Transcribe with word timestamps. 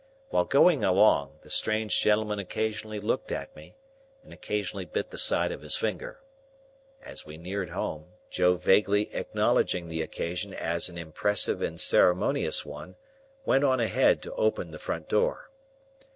While 0.29 0.45
going 0.45 0.83
along, 0.83 1.37
the 1.43 1.51
strange 1.51 2.01
gentleman 2.01 2.39
occasionally 2.39 2.99
looked 2.99 3.31
at 3.31 3.55
me, 3.55 3.75
and 4.23 4.33
occasionally 4.33 4.83
bit 4.85 5.11
the 5.11 5.17
side 5.19 5.51
of 5.51 5.61
his 5.61 5.77
finger. 5.77 6.21
As 7.03 7.23
we 7.23 7.37
neared 7.37 7.69
home, 7.69 8.13
Joe 8.31 8.55
vaguely 8.55 9.13
acknowledging 9.13 9.89
the 9.89 10.01
occasion 10.01 10.55
as 10.55 10.89
an 10.89 10.97
impressive 10.97 11.61
and 11.61 11.79
ceremonious 11.79 12.65
one, 12.65 12.95
went 13.45 13.63
on 13.63 13.79
ahead 13.79 14.23
to 14.23 14.33
open 14.33 14.71
the 14.71 14.79
front 14.79 15.07
door. 15.07 15.51